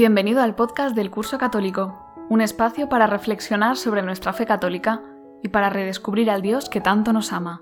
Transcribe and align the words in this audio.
Bienvenido 0.00 0.40
al 0.40 0.54
podcast 0.54 0.96
del 0.96 1.10
Curso 1.10 1.36
Católico, 1.36 1.94
un 2.30 2.40
espacio 2.40 2.88
para 2.88 3.06
reflexionar 3.06 3.76
sobre 3.76 4.00
nuestra 4.00 4.32
fe 4.32 4.46
católica 4.46 5.02
y 5.42 5.48
para 5.48 5.68
redescubrir 5.68 6.30
al 6.30 6.40
Dios 6.40 6.70
que 6.70 6.80
tanto 6.80 7.12
nos 7.12 7.34
ama. 7.34 7.60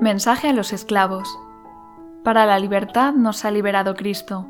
Mensaje 0.00 0.48
a 0.48 0.52
los 0.52 0.72
esclavos. 0.72 1.38
Para 2.24 2.44
la 2.44 2.58
libertad 2.58 3.12
nos 3.12 3.44
ha 3.44 3.52
liberado 3.52 3.94
Cristo. 3.94 4.48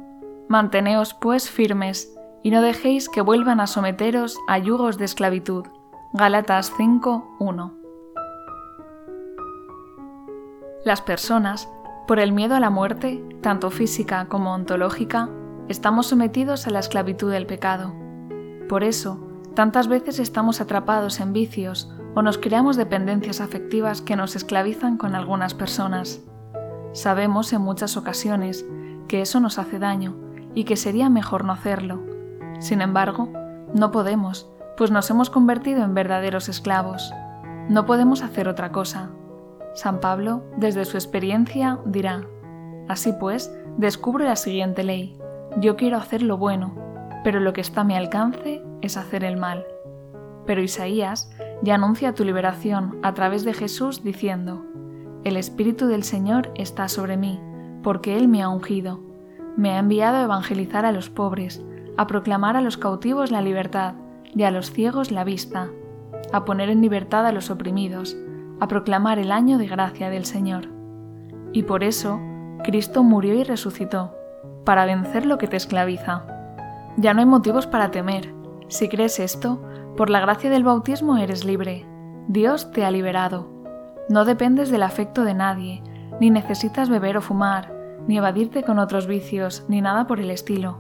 Manteneos 0.49 1.13
pues 1.13 1.51
firmes 1.51 2.17
y 2.43 2.51
no 2.51 2.63
dejéis 2.63 3.11
que 3.11 3.21
vuelvan 3.21 3.61
a 3.61 3.67
someteros 3.67 4.39
a 4.49 4.57
yugos 4.57 4.97
de 4.97 5.05
esclavitud. 5.05 5.67
Gálatas 6.15 6.73
5:1. 6.73 7.75
Las 10.87 11.03
personas 11.03 11.69
por 12.07 12.19
el 12.19 12.33
miedo 12.33 12.55
a 12.55 12.61
la 12.61 12.71
muerte, 12.71 13.25
tanto 13.41 13.71
física 13.71 14.27
como 14.27 14.53
ontológica, 14.53 15.31
estamos 15.69 16.07
sometidos 16.07 16.67
a 16.67 16.71
la 16.71 16.81
esclavitud 16.81 17.31
del 17.31 17.47
pecado. 17.47 17.95
Por 18.69 18.85
eso, 18.85 19.27
tantas 19.55 19.89
veces 19.89 20.19
estamos 20.19 20.61
atrapados 20.61 21.21
en 21.21 21.33
vicios 21.33 21.91
o 22.15 22.23
nos 22.23 22.39
creamos 22.39 22.77
dependencias 22.77 23.41
afectivas 23.41 24.03
que 24.03 24.17
nos 24.17 24.37
esclavizan 24.37 24.99
con 24.99 25.15
algunas 25.15 25.55
personas. 25.55 26.21
Sabemos 26.93 27.53
en 27.53 27.63
muchas 27.63 27.97
ocasiones 27.97 28.67
que 29.09 29.23
eso 29.23 29.41
nos 29.41 29.59
hace 29.59 29.79
daño 29.79 30.17
y 30.55 30.65
que 30.65 30.77
sería 30.77 31.09
mejor 31.09 31.45
no 31.45 31.53
hacerlo. 31.53 32.03
Sin 32.61 32.83
embargo, 32.83 33.31
no 33.75 33.91
podemos, 33.91 34.49
pues 34.77 34.91
nos 34.91 35.09
hemos 35.11 35.31
convertido 35.31 35.83
en 35.83 35.95
verdaderos 35.95 36.49
esclavos. 36.49 37.13
No 37.69 37.87
podemos 37.87 38.23
hacer 38.23 38.47
otra 38.47 38.71
cosa. 38.73 39.11
San 39.75 40.01
Pablo, 40.01 40.43
desde 40.57 40.85
su 40.85 40.97
experiencia, 40.97 41.79
dirá, 41.85 42.27
Así 42.89 43.13
pues, 43.13 43.53
descubro 43.77 44.25
la 44.25 44.37
siguiente 44.37 44.85
ley. 44.85 45.19
Yo 45.59 45.77
quiero 45.77 45.97
hacer 45.97 46.23
lo 46.23 46.37
bueno, 46.37 46.75
pero 47.25 47.41
lo 47.41 47.53
que 47.53 47.61
está 47.61 47.81
a 47.81 47.85
mi 47.85 47.97
alcance 47.97 48.63
es 48.83 48.97
hacer 48.97 49.25
el 49.25 49.37
mal. 49.37 49.65
Pero 50.47 50.63
Isaías 50.63 51.31
ya 51.63 51.77
anuncia 51.77 52.15
tu 52.15 52.25
liberación 52.25 52.99
a 53.03 53.15
través 53.15 53.45
de 53.45 53.55
Jesús 53.55 54.05
diciendo, 54.05 54.65
El 55.25 55.37
Espíritu 55.37 55.87
del 55.87 56.05
Señor 56.05 56.53
está 56.55 56.89
sobre 56.89 57.17
mí, 57.17 57.41
porque 57.83 58.17
Él 58.17 58.29
me 58.29 58.43
ha 58.43 58.49
ungido. 58.49 59.01
Me 59.57 59.71
ha 59.71 59.79
enviado 59.79 60.17
a 60.17 60.25
evangelizar 60.25 60.85
a 60.85 60.93
los 60.93 61.09
pobres, 61.09 61.65
a 61.97 62.07
proclamar 62.07 62.57
a 62.57 62.61
los 62.61 62.77
cautivos 62.77 63.31
la 63.31 63.41
libertad 63.41 63.95
y 64.35 64.43
a 64.43 64.51
los 64.51 64.71
ciegos 64.71 65.11
la 65.11 65.25
vista, 65.25 65.69
a 66.33 66.45
poner 66.45 66.69
en 66.69 66.81
libertad 66.83 67.25
a 67.27 67.33
los 67.33 67.51
oprimidos, 67.51 68.17
a 68.61 68.69
proclamar 68.69 69.19
el 69.19 69.33
año 69.33 69.59
de 69.59 69.67
gracia 69.67 70.11
del 70.11 70.25
Señor. 70.25 70.69
Y 71.53 71.65
por 71.65 71.85
eso, 71.85 72.21
Cristo 72.65 73.03
murió 73.03 73.35
y 73.35 73.45
resucitó, 73.45 74.15
para 74.65 74.87
vencer 74.87 75.27
lo 75.27 75.39
que 75.39 75.47
te 75.47 75.57
esclaviza. 75.57 76.25
Ya 76.97 77.15
no 77.15 77.21
hay 77.21 77.27
motivos 77.27 77.67
para 77.67 77.91
temer. 77.91 78.35
Si 78.69 78.89
crees 78.89 79.21
esto, 79.21 79.63
por 79.97 80.11
la 80.11 80.21
gracia 80.21 80.51
del 80.51 80.65
bautismo 80.65 81.17
eres 81.19 81.45
libre. 81.45 81.87
Dios 82.29 82.71
te 82.73 82.85
ha 82.85 82.91
liberado. 82.91 83.49
No 84.09 84.25
dependes 84.25 84.71
del 84.71 84.83
afecto 84.83 85.25
de 85.25 85.35
nadie, 85.35 85.83
ni 86.21 86.31
necesitas 86.31 86.89
beber 86.89 87.17
o 87.17 87.21
fumar, 87.21 87.73
ni 88.07 88.19
evadirte 88.19 88.63
con 88.63 88.79
otros 88.79 89.07
vicios, 89.07 89.65
ni 89.69 89.81
nada 89.81 90.07
por 90.07 90.21
el 90.21 90.31
estilo. 90.31 90.79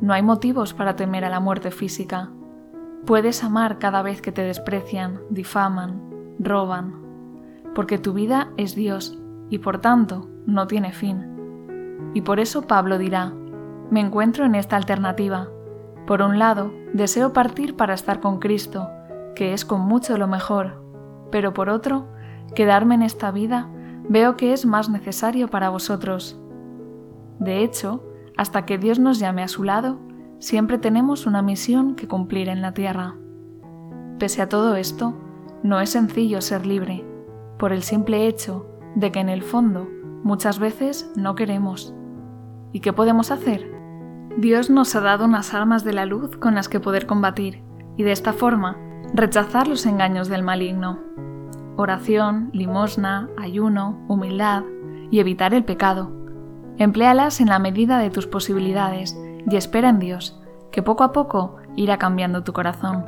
No 0.00 0.14
hay 0.14 0.22
motivos 0.22 0.74
para 0.74 0.96
temer 0.96 1.24
a 1.24 1.30
la 1.30 1.40
muerte 1.40 1.70
física. 1.70 2.30
Puedes 3.06 3.44
amar 3.44 3.78
cada 3.78 4.02
vez 4.02 4.22
que 4.22 4.32
te 4.32 4.42
desprecian, 4.42 5.20
difaman, 5.30 6.09
roban, 6.40 6.94
porque 7.74 7.98
tu 7.98 8.12
vida 8.12 8.50
es 8.56 8.74
Dios 8.74 9.18
y 9.50 9.58
por 9.58 9.78
tanto 9.78 10.28
no 10.46 10.66
tiene 10.66 10.92
fin. 10.92 11.26
Y 12.14 12.22
por 12.22 12.40
eso 12.40 12.62
Pablo 12.62 12.98
dirá, 12.98 13.32
me 13.90 14.00
encuentro 14.00 14.44
en 14.44 14.54
esta 14.54 14.76
alternativa. 14.76 15.48
Por 16.06 16.22
un 16.22 16.38
lado, 16.38 16.72
deseo 16.92 17.32
partir 17.32 17.76
para 17.76 17.94
estar 17.94 18.20
con 18.20 18.38
Cristo, 18.38 18.88
que 19.34 19.52
es 19.52 19.64
con 19.64 19.82
mucho 19.82 20.16
lo 20.16 20.26
mejor, 20.26 20.82
pero 21.30 21.52
por 21.52 21.68
otro, 21.68 22.08
quedarme 22.54 22.94
en 22.94 23.02
esta 23.02 23.30
vida 23.30 23.68
veo 24.08 24.36
que 24.36 24.52
es 24.52 24.66
más 24.66 24.88
necesario 24.88 25.48
para 25.48 25.68
vosotros. 25.68 26.40
De 27.38 27.62
hecho, 27.62 28.02
hasta 28.36 28.66
que 28.66 28.78
Dios 28.78 28.98
nos 28.98 29.18
llame 29.18 29.42
a 29.42 29.48
su 29.48 29.62
lado, 29.62 30.00
siempre 30.38 30.78
tenemos 30.78 31.26
una 31.26 31.42
misión 31.42 31.94
que 31.94 32.08
cumplir 32.08 32.48
en 32.48 32.62
la 32.62 32.72
tierra. 32.72 33.14
Pese 34.18 34.42
a 34.42 34.48
todo 34.48 34.76
esto, 34.76 35.14
no 35.62 35.80
es 35.80 35.90
sencillo 35.90 36.40
ser 36.40 36.66
libre, 36.66 37.04
por 37.58 37.72
el 37.72 37.82
simple 37.82 38.26
hecho 38.26 38.66
de 38.94 39.12
que 39.12 39.20
en 39.20 39.28
el 39.28 39.42
fondo 39.42 39.88
muchas 40.22 40.58
veces 40.58 41.10
no 41.16 41.34
queremos. 41.34 41.94
¿Y 42.72 42.80
qué 42.80 42.92
podemos 42.92 43.30
hacer? 43.30 43.70
Dios 44.38 44.70
nos 44.70 44.94
ha 44.94 45.00
dado 45.00 45.24
unas 45.24 45.54
armas 45.54 45.84
de 45.84 45.92
la 45.92 46.06
luz 46.06 46.36
con 46.36 46.54
las 46.54 46.68
que 46.68 46.80
poder 46.80 47.06
combatir 47.06 47.62
y 47.96 48.02
de 48.02 48.12
esta 48.12 48.32
forma 48.32 48.76
rechazar 49.12 49.68
los 49.68 49.86
engaños 49.86 50.28
del 50.28 50.42
maligno. 50.42 51.00
Oración, 51.76 52.50
limosna, 52.52 53.28
ayuno, 53.38 54.04
humildad 54.08 54.62
y 55.10 55.20
evitar 55.20 55.52
el 55.52 55.64
pecado. 55.64 56.12
Empléalas 56.78 57.40
en 57.40 57.48
la 57.48 57.58
medida 57.58 57.98
de 57.98 58.10
tus 58.10 58.26
posibilidades 58.26 59.18
y 59.50 59.56
espera 59.56 59.88
en 59.88 59.98
Dios, 59.98 60.40
que 60.70 60.82
poco 60.82 61.04
a 61.04 61.12
poco 61.12 61.56
irá 61.76 61.98
cambiando 61.98 62.44
tu 62.44 62.52
corazón. 62.52 63.04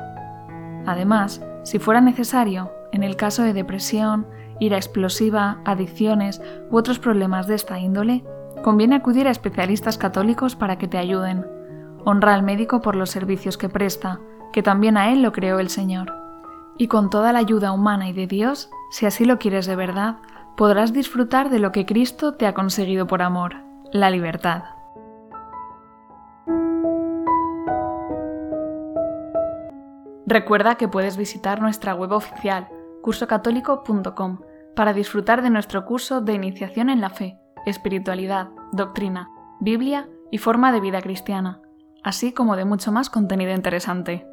Además, 0.86 1.41
si 1.62 1.78
fuera 1.78 2.00
necesario, 2.00 2.72
en 2.92 3.02
el 3.02 3.16
caso 3.16 3.42
de 3.42 3.52
depresión, 3.52 4.26
ira 4.60 4.76
explosiva, 4.76 5.58
adicciones 5.64 6.40
u 6.70 6.76
otros 6.76 6.98
problemas 6.98 7.46
de 7.46 7.54
esta 7.54 7.78
índole, 7.78 8.24
conviene 8.62 8.96
acudir 8.96 9.26
a 9.26 9.30
especialistas 9.30 9.98
católicos 9.98 10.56
para 10.56 10.78
que 10.78 10.88
te 10.88 10.98
ayuden. 10.98 11.46
Honra 12.04 12.34
al 12.34 12.42
médico 12.42 12.80
por 12.80 12.96
los 12.96 13.10
servicios 13.10 13.56
que 13.56 13.68
presta, 13.68 14.20
que 14.52 14.62
también 14.62 14.96
a 14.96 15.12
él 15.12 15.22
lo 15.22 15.32
creó 15.32 15.58
el 15.58 15.68
Señor. 15.68 16.12
Y 16.78 16.88
con 16.88 17.10
toda 17.10 17.32
la 17.32 17.38
ayuda 17.38 17.72
humana 17.72 18.08
y 18.08 18.12
de 18.12 18.26
Dios, 18.26 18.70
si 18.90 19.06
así 19.06 19.24
lo 19.24 19.38
quieres 19.38 19.66
de 19.66 19.76
verdad, 19.76 20.16
podrás 20.56 20.92
disfrutar 20.92 21.50
de 21.50 21.58
lo 21.58 21.72
que 21.72 21.86
Cristo 21.86 22.34
te 22.34 22.46
ha 22.46 22.54
conseguido 22.54 23.06
por 23.06 23.22
amor, 23.22 23.56
la 23.92 24.10
libertad. 24.10 24.64
Recuerda 30.27 30.77
que 30.77 30.88
puedes 30.88 31.16
visitar 31.16 31.60
nuestra 31.60 31.94
web 31.94 32.12
oficial, 32.12 32.69
cursocatólico.com, 33.03 34.41
para 34.77 34.93
disfrutar 34.93 35.43
de 35.43 35.50
nuestro 35.50 35.84
curso 35.84 36.21
de 36.21 36.34
iniciación 36.34 36.88
en 36.88 37.00
la 37.00 37.10
fe, 37.10 37.38
espiritualidad, 37.66 38.49
doctrina, 38.72 39.28
Biblia 39.60 40.09
y 40.31 40.38
forma 40.38 40.72
de 40.72 40.81
vida 40.81 41.03
cristiana, 41.03 41.60
así 42.03 42.33
como 42.33 42.56
de 42.56 42.65
mucho 42.65 42.93
más 42.93 43.10
contenido 43.10 43.53
interesante. 43.53 44.27